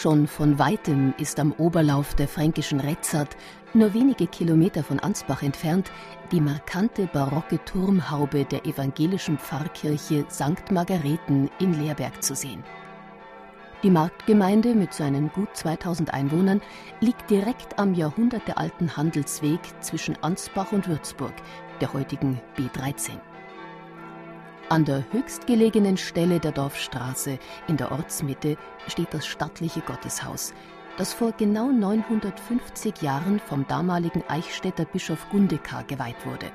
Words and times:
Schon 0.00 0.26
von 0.26 0.58
weitem 0.58 1.12
ist 1.18 1.38
am 1.38 1.52
Oberlauf 1.52 2.14
der 2.14 2.26
fränkischen 2.26 2.80
Retzart, 2.80 3.36
nur 3.74 3.92
wenige 3.92 4.26
Kilometer 4.26 4.82
von 4.82 4.98
Ansbach 4.98 5.42
entfernt, 5.42 5.92
die 6.32 6.40
markante 6.40 7.06
barocke 7.06 7.62
Turmhaube 7.66 8.46
der 8.46 8.64
evangelischen 8.64 9.36
Pfarrkirche 9.36 10.24
St. 10.30 10.70
Margareten 10.70 11.50
in 11.58 11.78
Leerberg 11.78 12.22
zu 12.22 12.34
sehen. 12.34 12.64
Die 13.82 13.90
Marktgemeinde 13.90 14.74
mit 14.74 14.94
seinen 14.94 15.30
gut 15.32 15.54
2000 15.54 16.14
Einwohnern 16.14 16.62
liegt 17.00 17.28
direkt 17.28 17.78
am 17.78 17.92
jahrhundertealten 17.92 18.96
Handelsweg 18.96 19.60
zwischen 19.80 20.16
Ansbach 20.22 20.72
und 20.72 20.88
Würzburg, 20.88 21.34
der 21.82 21.92
heutigen 21.92 22.40
B13. 22.56 23.18
An 24.70 24.84
der 24.84 25.02
höchstgelegenen 25.10 25.96
Stelle 25.96 26.38
der 26.38 26.52
Dorfstraße 26.52 27.40
in 27.66 27.76
der 27.76 27.90
Ortsmitte 27.90 28.56
steht 28.86 29.12
das 29.12 29.26
stattliche 29.26 29.80
Gotteshaus, 29.80 30.54
das 30.96 31.12
vor 31.12 31.32
genau 31.32 31.72
950 31.72 33.02
Jahren 33.02 33.40
vom 33.40 33.66
damaligen 33.66 34.22
Eichstätter 34.28 34.84
Bischof 34.84 35.28
Gundekar 35.30 35.82
geweiht 35.82 36.24
wurde. 36.24 36.52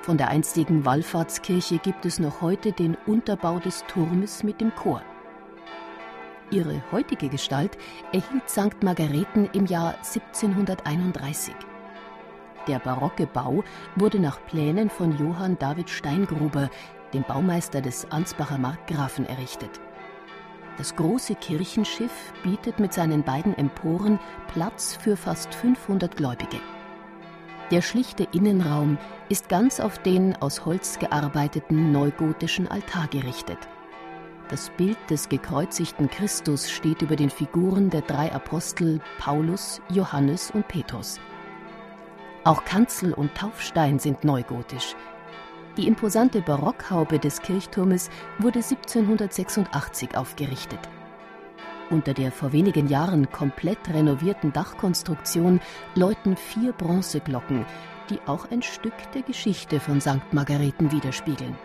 Von 0.00 0.16
der 0.16 0.28
einstigen 0.28 0.86
Wallfahrtskirche 0.86 1.76
gibt 1.80 2.06
es 2.06 2.18
noch 2.18 2.40
heute 2.40 2.72
den 2.72 2.96
Unterbau 3.04 3.58
des 3.58 3.84
Turmes 3.88 4.42
mit 4.42 4.62
dem 4.62 4.74
Chor. 4.74 5.02
Ihre 6.50 6.82
heutige 6.92 7.28
Gestalt 7.28 7.76
erhielt 8.14 8.48
St. 8.48 8.82
Margareten 8.82 9.50
im 9.52 9.66
Jahr 9.66 9.96
1731. 9.96 11.54
Der 12.66 12.78
barocke 12.80 13.26
Bau 13.26 13.62
wurde 13.94 14.18
nach 14.18 14.44
Plänen 14.46 14.90
von 14.90 15.16
Johann 15.18 15.56
David 15.58 15.88
Steingruber, 15.88 16.68
dem 17.12 17.22
Baumeister 17.22 17.80
des 17.80 18.10
Ansbacher 18.10 18.58
Markgrafen, 18.58 19.24
errichtet. 19.26 19.80
Das 20.76 20.94
große 20.96 21.36
Kirchenschiff 21.36 22.32
bietet 22.42 22.80
mit 22.80 22.92
seinen 22.92 23.22
beiden 23.22 23.56
Emporen 23.56 24.18
Platz 24.52 24.98
für 25.00 25.16
fast 25.16 25.54
500 25.54 26.16
Gläubige. 26.16 26.58
Der 27.70 27.82
schlichte 27.82 28.28
Innenraum 28.32 28.98
ist 29.28 29.48
ganz 29.48 29.80
auf 29.80 29.98
den 29.98 30.36
aus 30.36 30.66
Holz 30.66 30.98
gearbeiteten 30.98 31.92
neugotischen 31.92 32.68
Altar 32.68 33.08
gerichtet. 33.08 33.58
Das 34.50 34.70
Bild 34.76 34.98
des 35.10 35.28
gekreuzigten 35.28 36.08
Christus 36.08 36.70
steht 36.70 37.02
über 37.02 37.16
den 37.16 37.30
Figuren 37.30 37.90
der 37.90 38.02
drei 38.02 38.32
Apostel 38.32 39.00
Paulus, 39.18 39.80
Johannes 39.88 40.52
und 40.52 40.68
Petrus. 40.68 41.18
Auch 42.46 42.64
Kanzel 42.64 43.12
und 43.12 43.34
Taufstein 43.34 43.98
sind 43.98 44.22
neugotisch. 44.22 44.94
Die 45.76 45.88
imposante 45.88 46.42
Barockhaube 46.42 47.18
des 47.18 47.42
Kirchturmes 47.42 48.08
wurde 48.38 48.60
1786 48.60 50.16
aufgerichtet. 50.16 50.78
Unter 51.90 52.14
der 52.14 52.30
vor 52.30 52.52
wenigen 52.52 52.86
Jahren 52.86 53.32
komplett 53.32 53.92
renovierten 53.92 54.52
Dachkonstruktion 54.52 55.60
läuten 55.96 56.36
vier 56.36 56.72
Bronzeglocken, 56.72 57.66
die 58.10 58.20
auch 58.26 58.48
ein 58.52 58.62
Stück 58.62 58.94
der 59.12 59.22
Geschichte 59.22 59.80
von 59.80 60.00
St. 60.00 60.32
Margareten 60.32 60.92
widerspiegeln. 60.92 61.58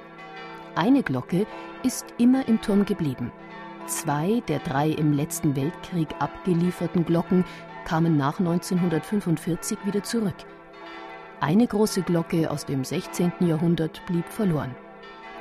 Eine 0.74 1.04
Glocke 1.04 1.46
ist 1.84 2.06
immer 2.18 2.48
im 2.48 2.60
Turm 2.60 2.86
geblieben. 2.86 3.32
Zwei 3.86 4.42
der 4.48 4.58
drei 4.58 4.90
im 4.90 5.14
letzten 5.14 5.56
Weltkrieg 5.56 6.08
abgelieferten 6.18 7.06
Glocken 7.06 7.46
kamen 7.86 8.18
nach 8.18 8.40
1945 8.40 9.78
wieder 9.86 10.02
zurück. 10.02 10.34
Eine 11.42 11.66
große 11.66 12.04
Glocke 12.04 12.52
aus 12.52 12.68
dem 12.68 12.84
16. 12.84 13.32
Jahrhundert 13.40 14.06
blieb 14.06 14.30
verloren. 14.30 14.76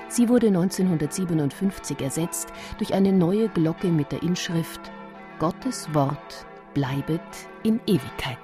Sie 0.09 0.31
wurde 0.31 0.47
1957 0.47 2.01
ersetzt 2.01 2.49
durch 2.79 2.95
eine 2.95 3.13
neue 3.13 3.51
Glocke 3.51 3.89
mit 3.89 4.11
der 4.11 4.23
Inschrift 4.23 4.81
Gottes 5.39 5.93
Wort 5.93 6.47
bleibet 6.73 7.21
in 7.65 7.81
Ewigkeit. 7.87 8.39